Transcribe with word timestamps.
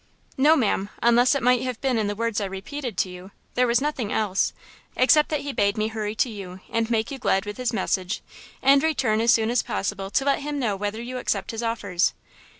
"No, 0.35 0.55
ma'am, 0.55 0.89
unless 1.03 1.35
it 1.35 1.43
might 1.43 1.61
have 1.61 1.79
been 1.79 1.99
in 1.99 2.07
the 2.07 2.15
words 2.15 2.41
I 2.41 2.45
repeated 2.45 2.97
to 2.97 3.09
you–there 3.11 3.67
was 3.67 3.79
nothing 3.81 4.11
else–except 4.11 5.29
that 5.29 5.41
he 5.41 5.53
bade 5.53 5.77
me 5.77 5.89
hurry 5.89 6.15
to 6.15 6.29
you 6.31 6.59
and 6.71 6.89
make 6.89 7.11
you 7.11 7.19
glad 7.19 7.45
with 7.45 7.57
his 7.57 7.71
message, 7.71 8.23
and 8.63 8.81
return 8.81 9.21
as 9.21 9.31
soon 9.31 9.51
as 9.51 9.61
possible 9.61 10.09
to 10.09 10.25
let 10.25 10.39
him 10.39 10.57
know 10.57 10.75
whether 10.75 10.99
you 10.99 11.19
accept 11.19 11.51
his 11.51 11.61
offers." 11.61 12.15